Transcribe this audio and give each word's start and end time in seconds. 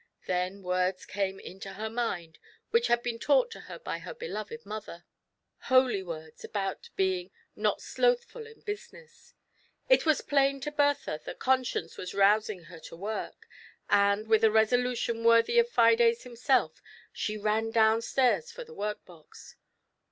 Then 0.25 0.63
words 0.63 1.05
came 1.05 1.39
into 1.39 1.73
her 1.73 1.87
mind 1.87 2.39
which 2.71 2.87
had 2.87 3.03
been 3.03 3.19
taught 3.19 3.51
to 3.51 3.59
her 3.69 3.77
by 3.77 3.99
her 3.99 4.15
beloved 4.15 4.65
mother, 4.65 5.05
holy 5.65 6.01
words 6.01 6.43
about 6.43 6.89
being 6.95 7.29
"not 7.55 7.83
slothful 7.83 8.47
in 8.47 8.61
business;" 8.61 9.35
it 9.89 10.03
was 10.03 10.21
plain 10.21 10.59
to 10.61 10.71
Bertha 10.71 11.21
that 11.25 11.37
Conscience 11.37 11.97
was 11.97 12.15
rousing 12.15 12.63
her 12.63 12.79
to 12.79 12.95
work, 12.95 13.47
and, 13.91 14.27
with 14.27 14.43
a 14.43 14.49
resolution 14.49 15.23
worthy 15.23 15.59
of 15.59 15.69
Fides 15.69 16.23
himself, 16.23 16.81
she 17.13 17.37
ran 17.37 17.69
down 17.69 18.01
stairs 18.01 18.49
for 18.51 18.63
the 18.63 18.73
work 18.73 19.05
box. 19.05 19.55